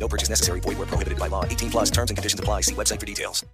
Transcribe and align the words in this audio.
No 0.00 0.08
purchase 0.08 0.30
necessary. 0.30 0.60
Void 0.60 0.78
where 0.78 0.86
prohibited 0.86 1.18
by 1.18 1.28
law. 1.28 1.44
18 1.44 1.70
plus 1.70 1.90
terms 1.90 2.10
and 2.10 2.16
conditions 2.16 2.40
apply. 2.40 2.62
See 2.62 2.74
website 2.74 2.98
for 2.98 3.06
details. 3.06 3.44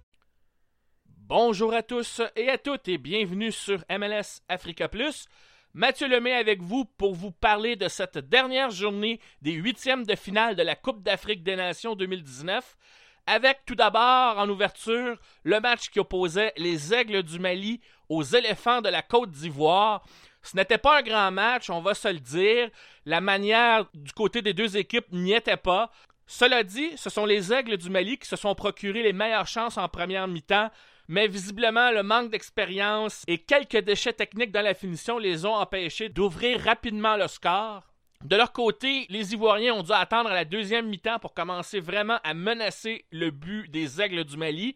Bonjour 1.29 1.73
à 1.73 1.83
tous 1.83 2.21
et 2.37 2.49
à 2.49 2.57
toutes 2.57 2.87
et 2.87 2.97
bienvenue 2.97 3.51
sur 3.51 3.83
MLS 3.89 4.39
Africa 4.47 4.87
Plus. 4.87 5.27
Mathieu 5.73 6.07
Lemay 6.07 6.31
avec 6.31 6.61
vous 6.61 6.85
pour 6.85 7.13
vous 7.13 7.31
parler 7.31 7.75
de 7.75 7.89
cette 7.89 8.17
dernière 8.17 8.71
journée 8.71 9.19
des 9.41 9.51
huitièmes 9.51 10.05
de 10.05 10.15
finale 10.15 10.55
de 10.55 10.63
la 10.63 10.75
Coupe 10.75 11.03
d'Afrique 11.03 11.43
des 11.43 11.57
Nations 11.57 11.95
2019 11.95 12.77
avec 13.25 13.65
tout 13.65 13.75
d'abord 13.75 14.39
en 14.39 14.47
ouverture 14.47 15.19
le 15.43 15.59
match 15.59 15.89
qui 15.89 15.99
opposait 15.99 16.53
les 16.55 16.93
Aigles 16.93 17.23
du 17.23 17.39
Mali 17.39 17.81
aux 18.07 18.23
éléphants 18.23 18.81
de 18.81 18.87
la 18.87 19.01
Côte 19.01 19.31
d'Ivoire. 19.31 20.05
Ce 20.41 20.55
n'était 20.55 20.77
pas 20.77 20.99
un 20.99 21.03
grand 21.03 21.29
match, 21.29 21.69
on 21.69 21.81
va 21.81 21.93
se 21.93 22.07
le 22.07 22.21
dire. 22.21 22.69
La 23.05 23.19
manière 23.19 23.85
du 23.93 24.13
côté 24.13 24.41
des 24.41 24.53
deux 24.53 24.77
équipes 24.77 25.11
n'y 25.11 25.33
était 25.33 25.57
pas. 25.57 25.91
Cela 26.27 26.63
dit, 26.63 26.91
ce 26.97 27.09
sont 27.09 27.25
les 27.25 27.53
Aigles 27.53 27.77
du 27.77 27.89
Mali 27.89 28.17
qui 28.17 28.27
se 28.27 28.35
sont 28.35 28.53
procurés 28.53 29.01
les 29.01 29.13
meilleures 29.13 29.47
chances 29.47 29.77
en 29.77 29.87
première 29.87 30.27
mi-temps, 30.27 30.69
mais 31.07 31.29
visiblement 31.29 31.89
le 31.89 32.03
manque 32.03 32.31
d'expérience 32.31 33.23
et 33.27 33.37
quelques 33.37 33.77
déchets 33.77 34.11
techniques 34.11 34.51
dans 34.51 34.61
la 34.61 34.73
finition 34.73 35.19
les 35.19 35.45
ont 35.45 35.55
empêchés 35.55 36.09
d'ouvrir 36.09 36.59
rapidement 36.59 37.15
le 37.15 37.29
score. 37.29 37.83
De 38.25 38.35
leur 38.35 38.51
côté, 38.51 39.05
les 39.09 39.33
Ivoiriens 39.33 39.75
ont 39.75 39.83
dû 39.83 39.93
attendre 39.93 40.29
à 40.29 40.33
la 40.33 40.43
deuxième 40.43 40.87
mi-temps 40.87 41.19
pour 41.19 41.33
commencer 41.33 41.79
vraiment 41.79 42.19
à 42.25 42.33
menacer 42.33 43.05
le 43.11 43.31
but 43.31 43.71
des 43.71 44.01
Aigles 44.01 44.25
du 44.25 44.35
Mali, 44.35 44.75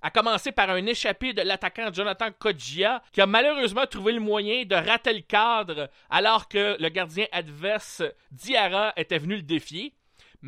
à 0.00 0.10
commencer 0.10 0.50
par 0.50 0.70
un 0.70 0.86
échappé 0.86 1.34
de 1.34 1.42
l'attaquant 1.42 1.92
Jonathan 1.92 2.28
Kodjia, 2.38 3.02
qui 3.12 3.20
a 3.20 3.26
malheureusement 3.26 3.86
trouvé 3.86 4.12
le 4.12 4.20
moyen 4.20 4.64
de 4.64 4.74
rater 4.74 5.12
le 5.12 5.20
cadre 5.20 5.90
alors 6.08 6.48
que 6.48 6.80
le 6.80 6.88
gardien 6.88 7.26
adverse 7.32 8.02
Diarra 8.30 8.94
était 8.96 9.18
venu 9.18 9.36
le 9.36 9.42
défier. 9.42 9.92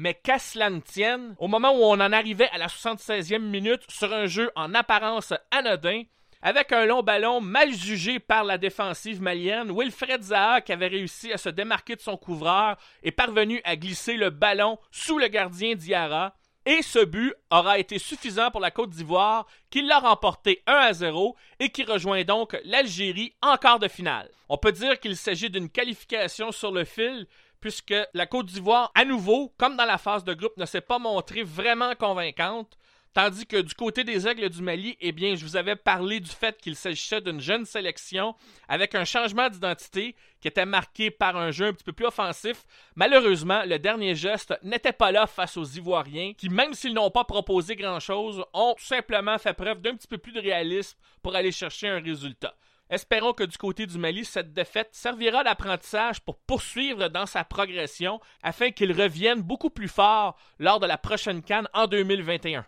Mais 0.01 0.15
qu'à 0.15 0.39
cela 0.39 0.71
ne 0.71 0.79
tienne, 0.79 1.35
au 1.41 1.49
moment 1.49 1.73
où 1.73 1.83
on 1.83 1.95
en 1.95 2.13
arrivait 2.13 2.49
à 2.51 2.59
la 2.59 2.69
76e 2.69 3.41
minute 3.41 3.83
sur 3.89 4.13
un 4.15 4.27
jeu 4.27 4.49
en 4.55 4.73
apparence 4.73 5.35
anodin, 5.51 6.05
avec 6.41 6.71
un 6.71 6.87
long 6.87 7.03
ballon 7.03 7.41
mal 7.41 7.75
jugé 7.75 8.21
par 8.21 8.45
la 8.45 8.59
défensive 8.59 9.21
malienne, 9.21 9.77
Wilfred 9.77 10.23
Zaha, 10.23 10.61
qui 10.61 10.71
avait 10.71 10.87
réussi 10.87 11.33
à 11.33 11.37
se 11.37 11.49
démarquer 11.49 11.97
de 11.97 12.01
son 12.01 12.17
couvreur, 12.17 12.77
est 13.03 13.11
parvenu 13.11 13.61
à 13.65 13.75
glisser 13.75 14.15
le 14.15 14.31
ballon 14.31 14.79
sous 14.93 15.19
le 15.19 15.27
gardien 15.27 15.75
Diarra. 15.75 16.37
Et 16.65 16.83
ce 16.83 17.05
but 17.05 17.35
aura 17.51 17.81
été 17.81 17.99
suffisant 17.99 18.53
pour 18.53 18.61
la 18.61 18.71
Côte 18.71 18.91
d'Ivoire, 18.91 19.47
qui 19.69 19.83
l'a 19.83 19.99
remporté 19.99 20.63
1 20.69 20.75
à 20.75 20.93
0 20.93 21.35
et 21.59 21.71
qui 21.71 21.83
rejoint 21.83 22.23
donc 22.23 22.57
l'Algérie 22.63 23.33
en 23.43 23.57
quart 23.57 23.81
de 23.81 23.89
finale. 23.89 24.31
On 24.49 24.59
peut 24.59 24.73
dire 24.73 25.01
qu'il 25.01 25.17
s'agit 25.17 25.51
d'une 25.51 25.71
qualification 25.71 26.53
sur 26.53 26.71
le 26.71 26.85
fil, 26.85 27.27
puisque 27.61 27.95
la 28.15 28.27
Côte 28.27 28.47
d'Ivoire, 28.47 28.93
à 28.95 29.05
nouveau, 29.05 29.53
comme 29.59 29.77
dans 29.77 29.85
la 29.85 29.99
phase 29.99 30.25
de 30.25 30.35
groupe, 30.35 30.57
ne 30.57 30.67
s'est 30.67 30.81
pas 30.81 30.99
montrée 30.99 31.43
vraiment 31.43 31.95
convaincante. 31.95 32.79
Tandis 33.15 33.47
que 33.47 33.57
du 33.57 33.75
côté 33.75 34.05
des 34.05 34.29
Aigles 34.29 34.51
du 34.51 34.63
Mali, 34.63 34.97
eh 35.01 35.13
bien, 35.13 35.35
je 35.35 35.45
vous 35.45 35.57
avais 35.57 35.75
parlé 35.75 36.21
du 36.21 36.31
fait 36.31 36.57
qu'il 36.61 36.77
s'agissait 36.77 37.21
d'une 37.21 37.41
jeune 37.41 37.65
sélection 37.65 38.35
avec 38.69 38.95
un 38.95 39.05
changement 39.05 39.49
d'identité 39.49 40.15
qui 40.41 40.47
était 40.47 40.67
marqué 40.67 41.11
par 41.11 41.37
un 41.37 41.51
jeu 41.51 41.67
un 41.67 41.73
petit 41.73 41.85
peu 41.85 41.93
plus 41.93 42.07
offensif. 42.07 42.65
Malheureusement, 42.95 43.63
le 43.67 43.79
dernier 43.79 44.15
geste 44.15 44.55
n'était 44.63 44.93
pas 44.93 45.11
là 45.11 45.27
face 45.27 45.57
aux 45.57 45.65
Ivoiriens 45.65 46.33
qui, 46.35 46.49
même 46.49 46.75
s'ils 46.75 46.95
n'ont 46.95 47.11
pas 47.11 47.25
proposé 47.25 47.75
grand-chose, 47.75 48.45
ont 48.53 48.77
simplement 48.79 49.39
fait 49.39 49.55
preuve 49.55 49.81
d'un 49.81 49.97
petit 49.97 50.07
peu 50.07 50.19
plus 50.19 50.33
de 50.33 50.41
réalisme 50.41 50.97
pour 51.23 51.35
aller 51.35 51.51
chercher 51.51 51.89
un 51.89 52.01
résultat. 52.01 52.55
Espérons 52.91 53.35
que 53.35 53.45
du 53.45 53.59
côté 53.59 53.87
du 53.87 53.99
Mali, 53.99 54.25
cette 54.25 54.55
défaite 54.55 54.89
servira 54.93 55.45
d'apprentissage 55.45 56.21
pour 56.21 56.39
poursuivre 56.39 57.09
dans 57.09 57.27
sa 57.27 57.45
progression 57.45 58.19
afin 58.43 58.71
qu'il 58.71 58.93
revienne 58.93 59.43
beaucoup 59.43 59.69
plus 59.69 59.89
fort 59.89 60.39
lors 60.59 60.81
de 60.81 60.87
la 60.87 60.97
prochaine 60.97 61.43
Cannes 61.43 61.69
en 61.75 61.87
2021. 61.87 62.65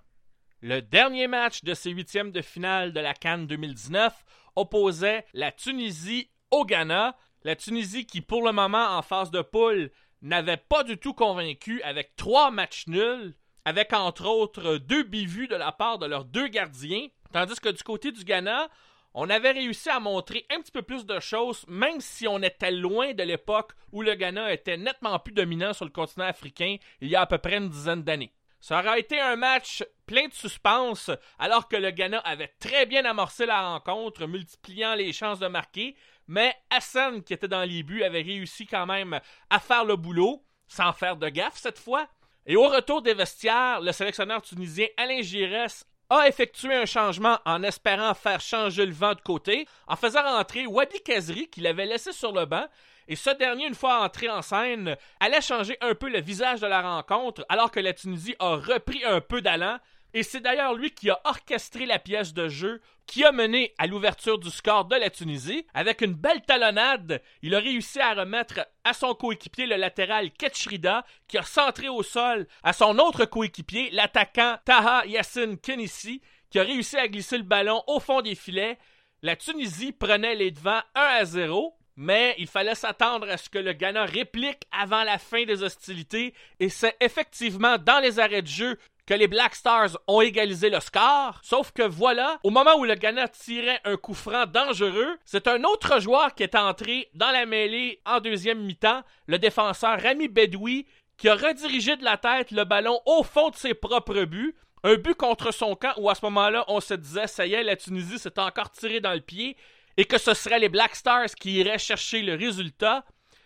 Le 0.61 0.83
dernier 0.83 1.27
match 1.27 1.65
de 1.65 1.73
ces 1.73 1.91
huitièmes 1.91 2.33
de 2.33 2.43
finale 2.43 2.93
de 2.93 3.01
la 3.01 3.15
Cannes 3.15 3.47
2019 3.47 4.13
opposait 4.57 5.25
la 5.33 5.53
Tunisie 5.53 6.31
au 6.51 6.67
Ghana. 6.67 7.17
La 7.45 7.57
Tunisie 7.57 8.05
qui, 8.05 8.21
pour 8.21 8.45
le 8.45 8.53
moment, 8.53 8.99
en 8.99 9.01
phase 9.01 9.31
de 9.31 9.41
poule, 9.41 9.91
n'avait 10.21 10.59
pas 10.59 10.85
du 10.85 10.99
tout 10.99 11.15
convaincu 11.15 11.81
avec 11.81 12.15
trois 12.17 12.51
matchs 12.51 12.87
nuls, 12.89 13.35
avec 13.65 13.95
entre 13.95 14.27
autres 14.27 14.77
deux 14.77 15.03
bivus 15.03 15.49
de 15.49 15.57
la 15.57 15.73
part 15.73 15.99
de 15.99 16.05
leurs 16.05 16.27
deux 16.27 16.49
gardiens. 16.49 17.07
Tandis 17.33 17.59
que 17.59 17.71
du 17.71 17.83
côté 17.83 18.13
du 18.13 18.25
Ghana, 18.25 18.69
on 19.15 19.29
avait 19.29 19.53
réussi 19.53 19.89
à 19.89 20.01
montrer 20.01 20.47
un 20.51 20.61
petit 20.61 20.71
peu 20.71 20.83
plus 20.83 21.05
de 21.05 21.19
choses, 21.21 21.65
même 21.69 22.01
si 22.01 22.29
on 22.29 22.43
était 22.43 22.71
loin 22.71 23.13
de 23.13 23.23
l'époque 23.23 23.73
où 23.93 24.03
le 24.03 24.15
Ghana 24.15 24.53
était 24.53 24.77
nettement 24.77 25.19
plus 25.19 25.33
dominant 25.33 25.73
sur 25.73 25.85
le 25.85 25.91
continent 25.91 26.27
africain 26.27 26.77
il 27.01 27.09
y 27.09 27.17
a 27.17 27.23
à 27.23 27.27
peu 27.27 27.39
près 27.39 27.57
une 27.57 27.69
dizaine 27.69 28.03
d'années. 28.03 28.33
Ça 28.61 28.79
aurait 28.79 29.01
été 29.01 29.19
un 29.19 29.37
match 29.37 29.83
plein 30.05 30.29
de 30.29 30.35
suspense, 30.35 31.11
alors 31.39 31.67
que 31.67 31.77
le 31.77 31.91
Ghana 31.91 32.19
avait 32.19 32.53
très 32.61 32.85
bien 32.85 33.05
amorcé 33.07 33.47
la 33.47 33.71
rencontre, 33.71 34.27
multipliant 34.27 34.95
les 34.95 35.13
chances 35.13 35.39
de 35.39 35.47
marquer, 35.49 35.97
mais 36.29 36.55
Hassan, 36.69 37.23
qui 37.23 37.33
était 37.33 37.49
dans 37.49 37.65
les 37.65 37.83
buts, 37.83 38.05
avait 38.05 38.21
réussi 38.21 38.67
quand 38.67 38.87
même 38.87 39.19
à 39.49 39.59
faire 39.59 39.85
le 39.85 39.97
boulot, 39.97 40.45
sans 40.69 40.93
faire 40.93 41.17
de 41.17 41.29
gaffe 41.29 41.57
cette 41.57 41.79
fois. 41.79 42.07
Et 42.47 42.55
au 42.55 42.69
retour 42.69 43.03
des 43.03 43.15
vestiaires, 43.15 43.81
le 43.81 43.93
sélectionneur 43.93 44.43
tunisien 44.43 44.87
Alain 44.97 45.23
Giresse 45.23 45.87
a 46.11 46.27
effectué 46.27 46.75
un 46.75 46.87
changement 46.87 47.39
en 47.47 47.63
espérant 47.63 48.15
faire 48.15 48.41
changer 48.41 48.85
le 48.85 48.93
vent 48.93 49.15
de 49.15 49.21
côté, 49.21 49.67
en 49.87 49.97
faisant 49.97 50.23
rentrer 50.23 50.67
Wadi 50.67 51.01
Kazri, 51.01 51.49
qu'il 51.49 51.67
avait 51.67 51.87
laissé 51.87 52.13
sur 52.13 52.33
le 52.33 52.45
banc, 52.45 52.67
et 53.09 53.17
ce 53.17 53.31
dernier, 53.31 53.67
une 53.67 53.75
fois 53.75 54.03
entré 54.03 54.29
en 54.29 54.43
scène, 54.43 54.97
allait 55.19 55.41
changer 55.41 55.77
un 55.81 55.95
peu 55.95 56.09
le 56.09 56.21
visage 56.21 56.61
de 56.61 56.67
la 56.67 56.83
rencontre, 56.83 57.45
alors 57.49 57.71
que 57.71 57.81
la 57.81 57.93
Tunisie 57.93 58.37
a 58.39 58.57
repris 58.57 59.05
un 59.05 59.21
peu 59.21 59.41
d'allant, 59.41 59.79
et 60.15 60.23
c'est 60.23 60.41
d'ailleurs 60.41 60.75
lui 60.75 60.91
qui 60.91 61.11
a 61.11 61.21
orchestré 61.25 61.87
la 61.87 61.99
pièce 61.99 62.35
de 62.35 62.49
jeu 62.49 62.81
qui 63.07 63.25
a 63.25 63.33
mené 63.33 63.75
à 63.79 63.87
l'ouverture 63.87 64.39
du 64.39 64.51
score 64.51 64.85
de 64.85 64.95
la 64.95 65.11
Tunisie. 65.11 65.67
Avec 65.75 66.01
une 66.01 66.15
belle 66.15 66.43
talonnade, 66.43 67.21
il 67.43 67.55
a 67.55 67.59
réussi 67.59 67.99
à 67.99 68.15
remettre 68.15 68.61
à 68.85 68.93
son 68.93 69.15
coéquipier 69.15 69.67
le 69.67 69.77
latéral 69.77 70.31
Ketchrida 70.31 71.05
qui 71.27 71.37
a 71.37 71.43
centré 71.43 71.89
au 71.89 72.03
sol 72.03 72.47
à 72.63 72.73
son 72.73 72.99
autre 72.99 73.25
coéquipier, 73.25 73.91
l'attaquant 73.91 74.59
Taha 74.65 75.07
Yassine 75.07 75.59
Kenissi, 75.59 76.21
qui 76.51 76.59
a 76.59 76.63
réussi 76.63 76.97
à 76.97 77.09
glisser 77.09 77.39
le 77.39 77.45
ballon 77.45 77.83
au 77.89 77.99
fond 77.99 78.21
des 78.21 78.37
filets. 78.37 78.79
La 79.23 79.37
Tunisie 79.37 79.93
prenait 79.93 80.37
les 80.37 80.53
devants 80.53 80.83
1 80.95 81.01
à 81.01 81.25
0 81.25 81.77
mais 81.97 82.35
il 82.39 82.47
fallait 82.47 82.75
s'attendre 82.75 83.29
à 83.29 83.37
ce 83.37 83.51
que 83.51 83.59
le 83.59 83.75
Ghana 83.75 84.07
réplique 84.07 84.63
avant 84.73 85.05
la 85.05 85.19
fin 85.19 85.45
des 85.45 85.63
hostilités, 85.63 86.33
et 86.59 86.71
c'est 86.71 86.97
effectivement 87.01 87.77
dans 87.77 88.01
les 88.01 88.19
arrêts 88.19 88.41
de 88.41 88.47
jeu 88.47 88.79
que 89.11 89.15
les 89.17 89.27
Black 89.27 89.57
Stars 89.57 89.99
ont 90.07 90.21
égalisé 90.21 90.71
le 90.71 90.79
score. 90.79 91.41
Sauf 91.43 91.73
que 91.73 91.83
voilà, 91.83 92.39
au 92.45 92.51
moment 92.51 92.77
où 92.77 92.85
le 92.85 92.95
Ghana 92.95 93.27
tirait 93.27 93.81
un 93.85 93.97
coup 93.97 94.15
franc 94.15 94.47
dangereux, 94.47 95.19
c'est 95.25 95.49
un 95.49 95.65
autre 95.65 96.01
joueur 96.01 96.33
qui 96.33 96.45
est 96.45 96.55
entré 96.55 97.09
dans 97.15 97.33
la 97.33 97.45
mêlée 97.45 98.01
en 98.07 98.21
deuxième 98.21 98.61
mi-temps, 98.61 99.03
le 99.27 99.41
défenseur 99.41 100.01
Rami 100.01 100.29
Bedoui, 100.29 100.87
qui 101.17 101.29
a 101.29 101.35
redirigé 101.35 101.97
de 101.97 102.05
la 102.05 102.19
tête 102.19 102.53
le 102.53 102.63
ballon 102.63 103.01
au 103.05 103.25
fond 103.25 103.51
de 103.51 103.57
ses 103.57 103.75
propres 103.75 104.23
buts. 104.23 104.55
Un 104.85 104.95
but 104.95 105.17
contre 105.17 105.53
son 105.53 105.75
camp 105.75 105.95
où 105.97 106.09
à 106.09 106.15
ce 106.15 106.25
moment-là, 106.27 106.65
on 106.69 106.79
se 106.79 106.95
disait, 106.95 107.27
ça 107.27 107.49
y 107.49 107.55
est, 107.55 107.65
la 107.65 107.75
Tunisie 107.75 108.21
s'est 108.21 108.39
encore 108.39 108.71
tirée 108.71 109.01
dans 109.01 109.13
le 109.13 109.21
pied 109.21 109.57
et 109.97 110.05
que 110.05 110.19
ce 110.19 110.35
seraient 110.35 110.61
les 110.61 110.69
Black 110.69 110.95
Stars 110.95 111.35
qui 111.35 111.55
iraient 111.55 111.79
chercher 111.79 112.23
le 112.23 112.37
résultat. 112.37 113.05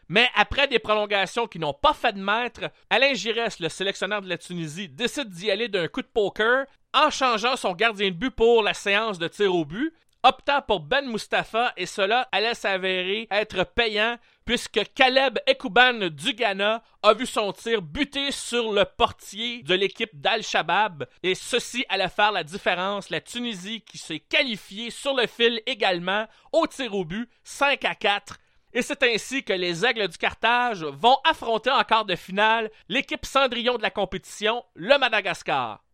Mais 0.09 0.29
après 0.35 0.69
des 0.69 0.79
prolongations 0.79 1.47
qui 1.47 1.59
n'ont 1.59 1.75
pas 1.75 1.95
fait 1.95 2.12
de 2.12 2.21
maître, 2.21 2.71
Alain 2.91 3.15
Giresse, 3.15 3.61
le 3.61 3.69
sélectionneur 3.69 4.23
de 4.23 4.29
la 4.29 4.39
Tunisie, 4.39 4.89
décide 4.89 5.31
d'y 5.31 5.51
aller 5.51 5.69
d'un 5.69 5.89
coup 5.89 6.03
de 6.03 6.06
poker 6.06 6.67
en 6.93 7.11
changeant 7.11 7.56
son 7.56 7.73
gardien 7.73 8.11
de 8.11 8.15
but 8.15 8.31
pour 8.31 8.62
la 8.62 8.75
séance 8.75 9.19
de 9.19 9.29
tir 9.29 9.55
au 9.55 9.65
but, 9.65 9.93
optant 10.23 10.62
pour 10.62 10.81
Ben 10.81 11.06
Mustafa 11.06 11.73
et 11.77 11.87
cela 11.87 12.29
allait 12.33 12.55
s'avérer 12.55 13.29
être 13.31 13.65
payant 13.65 14.17
puisque 14.47 14.81
Caleb 14.95 15.39
Ekouban 15.47 16.09
du 16.09 16.33
Ghana 16.35 16.83
a 17.03 17.15
vu 17.15 17.27
son 17.27 17.53
tir 17.53 17.83
buter 17.83 18.31
sur 18.31 18.73
le 18.73 18.85
portier 18.85 19.62
de 19.62 19.75
l'équipe 19.75 20.19
d'Al-Shabaab 20.19 21.06
et 21.23 21.35
ceci 21.35 21.85
allait 21.89 22.09
faire 22.09 22.33
la 22.33 22.45
différence. 22.45 23.11
La 23.11 23.21
Tunisie 23.21 23.83
qui 23.83 23.99
s'est 23.99 24.21
qualifiée 24.21 24.91
sur 24.91 25.15
le 25.15 25.27
fil 25.27 25.61
également 25.67 26.27
au 26.53 26.67
tir 26.67 26.95
au 26.95 27.05
but 27.05 27.29
5 27.43 27.85
à 27.85 27.95
4 27.95 28.39
et 28.75 28.82
c'est 28.82 29.05
ainsi 29.05 29.44
que 29.44 29.53
les 29.53 29.87
Aigles 29.87 30.09
du 30.09 30.19
Carthage 30.19 30.82
vont 30.82 31.17
affronter 31.25 31.71
en 31.71 31.85
quart 31.85 32.05
de 32.05 32.17
finale 32.17 32.71
l'équipe 32.88 33.25
Cendrillon 33.25 33.76
de 33.76 33.82
la 33.82 33.91
compétition, 33.91 34.65
le 34.75 34.99
Madagascar. 34.99 35.85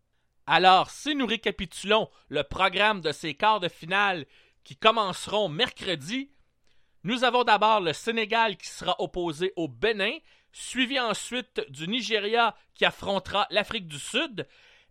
Alors, 0.47 0.91
si 0.91 1.15
nous 1.15 1.27
récapitulons 1.27 2.09
le 2.29 2.43
programme 2.43 3.03
de 3.03 3.13
ces 3.13 3.35
quarts 3.35 3.61
de 3.61 3.69
finale 3.69 4.25
qui 4.65 4.77
commenceront 4.77 5.51
mercredi, 5.51 6.31
nous 7.05 7.23
avons 7.23 7.45
d'abord 7.45 7.81
le 7.81 7.93
Sénégal 7.93 8.57
qui 8.57 8.69
sera 8.69 8.97
opposé 8.99 9.53
au 9.57 9.69
Bénin, 9.69 10.17
suivi 10.51 10.99
ensuite 10.99 11.61
du 11.69 11.87
Nigeria 11.87 12.57
qui 12.75 12.87
affrontera 12.87 13.47
l'Afrique 13.51 13.89
du 13.89 13.99
Sud, 13.99 14.49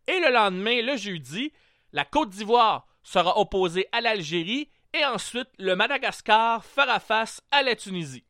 et 0.07 0.19
le 0.19 0.31
lendemain, 0.31 0.81
le 0.83 0.95
jeudi, 0.95 1.51
la 1.91 2.05
Côte 2.05 2.29
d'Ivoire 2.29 2.85
sera 3.01 3.39
opposée 3.39 3.87
à 3.91 4.01
l'Algérie 4.01 4.69
et 4.93 5.05
ensuite 5.05 5.49
le 5.57 5.75
Madagascar 5.75 6.63
fera 6.63 6.99
face 6.99 7.41
à 7.51 7.63
la 7.63 7.75
Tunisie. 7.75 8.25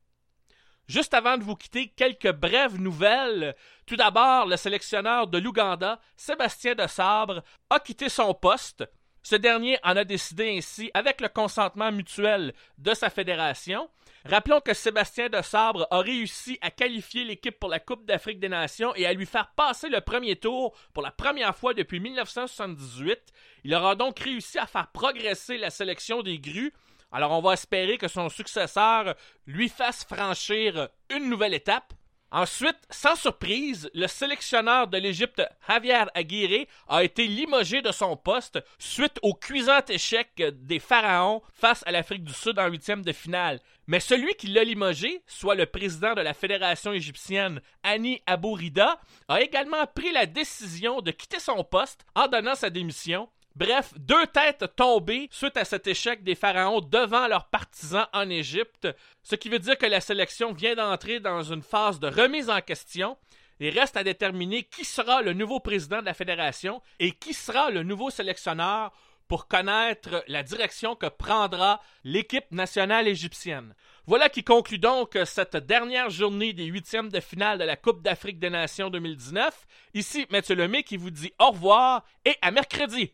Juste 0.88 1.14
avant 1.14 1.38
de 1.38 1.44
vous 1.44 1.56
quitter, 1.56 1.90
quelques 1.90 2.32
brèves 2.32 2.82
nouvelles. 2.82 3.56
Tout 3.86 3.96
d'abord, 3.96 4.48
le 4.48 4.58
sélectionneur 4.58 5.28
de 5.28 5.38
l'Ouganda, 5.38 6.00
Sébastien 6.18 6.74
de 6.74 6.88
Sabre, 6.88 7.44
a 7.70 7.80
quitté 7.80 8.10
son 8.10 8.34
poste. 8.34 8.84
Ce 9.22 9.36
dernier 9.36 9.78
en 9.84 9.96
a 9.98 10.04
décidé 10.04 10.58
ainsi 10.58 10.90
avec 10.96 11.22
le 11.22 11.30
consentement 11.30 11.92
mutuel 11.92 12.54
de 12.80 12.94
sa 12.96 13.12
fédération. 13.12 13.88
Rappelons 14.25 14.60
que 14.60 14.74
Sébastien 14.74 15.30
de 15.30 15.42
Sabre 15.42 15.88
a 15.92 16.00
réussi 16.00 16.57
à 16.62 16.71
qualifier 16.71 17.24
l'équipe 17.24 17.57
pour 17.57 17.69
la 17.69 17.80
Coupe 17.80 18.06
d'Afrique 18.06 18.39
des 18.39 18.50
Nations 18.50 18.94
et 18.95 19.06
à 19.06 19.13
lui 19.13 19.25
faire 19.25 19.51
passer 19.56 19.89
le 19.89 20.01
premier 20.01 20.36
tour 20.36 20.75
pour 20.94 21.04
la 21.04 21.12
première 21.12 21.56
fois 21.56 21.74
depuis 21.74 22.00
1978. 22.00 23.19
Il 23.63 23.74
aura 23.74 23.95
donc 23.95 24.19
réussi 24.19 24.57
à 24.60 24.68
faire 24.68 24.92
progresser 24.92 25.57
la 25.57 25.69
sélection 25.69 26.21
des 26.21 26.39
grues 26.39 26.74
alors 27.12 27.31
on 27.31 27.42
va 27.42 27.54
espérer 27.54 27.98
que 27.98 28.07
son 28.07 28.30
successeur 28.30 29.16
lui 29.48 29.68
fasse 29.68 30.04
franchir 30.04 30.89
une 31.10 31.30
nouvelle 31.30 31.56
étape. 31.56 31.94
Ensuite, 32.31 32.78
sans 32.92 33.16
surprise, 33.16 33.90
le 33.96 34.06
sélectionneur 34.06 34.88
de 34.88 35.00
l'Égypte, 35.00 35.42
Javier 35.68 36.06
Aguirre, 36.14 36.68
a 36.88 37.04
été 37.04 37.26
limogé 37.26 37.81
de 37.81 37.92
son 37.92 38.16
poste 38.16 38.60
suite 38.78 39.18
au 39.24 39.34
cuisant 39.34 39.81
échec 39.90 40.40
des 40.62 40.78
Pharaons 40.78 41.42
face 41.54 41.84
à 41.88 41.92
l'Afrique 41.92 42.24
du 42.24 42.34
Sud 42.34 42.60
en 42.60 42.68
huitième 42.68 43.02
de 43.02 43.14
finale. 43.14 43.60
Mais 43.88 44.00
celui 44.00 44.36
qui 44.36 44.46
l'a 44.46 44.64
limogé, 44.64 45.24
soit 45.26 45.56
le 45.56 45.66
président 45.66 46.14
de 46.14 46.22
la 46.22 46.36
Fédération 46.36 46.94
égyptienne, 46.94 47.62
Ani 47.81 48.22
Abourida, 48.28 49.00
a 49.28 49.42
également 49.42 49.88
pris 49.88 50.12
la 50.12 50.28
décision 50.28 51.02
de 51.02 51.10
quitter 51.10 51.40
son 51.40 51.64
poste 51.64 52.06
en 52.14 52.28
donnant 52.28 52.54
sa 52.54 52.70
démission 52.70 53.28
Bref, 53.60 53.92
deux 53.98 54.26
têtes 54.28 54.74
tombées 54.78 55.28
suite 55.34 55.58
à 55.58 55.66
cet 55.66 55.86
échec 55.86 56.24
des 56.24 56.36
Pharaons 56.36 56.80
devant 56.80 57.28
leurs 57.28 57.50
partisans 57.50 58.08
en 58.14 58.30
Égypte, 58.30 58.88
ce 59.22 59.36
qui 59.36 59.50
veut 59.50 59.60
dire 59.60 59.78
que 59.78 59.86
la 59.86 60.00
sélection 60.00 60.54
vient 60.54 60.76
d'entrer 60.76 61.20
dans 61.20 61.44
une 61.44 61.62
phase 61.62 62.00
de 62.00 62.08
remise 62.08 62.50
en 62.50 62.62
question. 62.62 63.18
Il 63.60 63.78
reste 63.78 63.98
à 63.98 64.06
déterminer 64.06 64.64
qui 64.64 64.86
sera 64.86 65.22
le 65.22 65.34
nouveau 65.34 65.60
président 65.60 66.00
de 66.00 66.06
la 66.06 66.14
fédération 66.14 66.82
et 67.00 67.12
qui 67.12 67.34
sera 67.34 67.70
le 67.70 67.84
nouveau 67.84 68.10
sélectionneur 68.10 68.94
pour 69.28 69.50
connaître 69.50 70.24
la 70.30 70.42
direction 70.42 70.96
que 70.96 71.08
prendra 71.08 71.82
l'équipe 72.06 72.50
nationale 72.52 73.10
égyptienne. 73.10 73.76
Voilà 74.08 74.30
qui 74.30 74.46
conclut 74.46 74.80
donc 74.80 75.18
cette 75.26 75.58
dernière 75.58 76.10
journée 76.10 76.54
des 76.54 76.64
huitièmes 76.64 77.10
de 77.10 77.20
finale 77.20 77.60
de 77.60 77.66
la 77.66 77.76
Coupe 77.76 78.04
d'Afrique 78.04 78.40
des 78.40 78.50
Nations 78.50 78.90
2019. 78.90 79.68
Ici 79.96 80.26
Mathieu 80.30 80.56
Lemay 80.56 80.84
qui 80.84 80.96
vous 80.96 81.12
dit 81.12 81.34
au 81.40 81.52
revoir 81.52 82.06
et 82.24 82.38
à 82.42 82.52
mercredi. 82.52 83.14